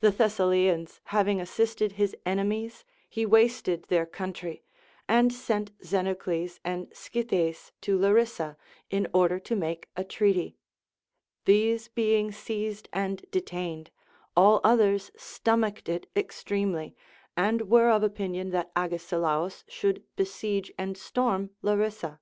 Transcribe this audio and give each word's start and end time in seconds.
The 0.00 0.10
Thessalians 0.10 1.02
having 1.12 1.38
assisted 1.38 1.92
his 2.00 2.16
enemies, 2.24 2.82
he 3.10 3.26
wasted 3.26 3.82
their 3.88 4.06
country, 4.06 4.64
and 5.06 5.30
sent 5.30 5.70
Xenocles 5.82 6.60
and 6.64 6.88
Scythes 6.94 7.70
to 7.82 7.98
Larissa 7.98 8.56
in 8.88 9.06
order 9.12 9.38
to 9.38 9.54
make 9.54 9.90
a 9.98 10.02
treaty. 10.02 10.56
These 11.44 11.88
being 11.88 12.32
seized 12.32 12.88
and 12.90 13.22
detained, 13.30 13.90
all 14.34 14.62
others 14.64 15.10
stomached 15.14 15.90
it 15.90 16.06
extreme 16.16 16.72
ly, 16.72 16.94
and 17.36 17.68
were 17.68 17.90
of 17.90 18.02
opinion 18.02 18.48
that 18.52 18.72
Agesilaus 18.74 19.62
should 19.68 20.02
besiege 20.16 20.72
and 20.78 20.96
storm 20.96 21.50
Larissa. 21.60 22.18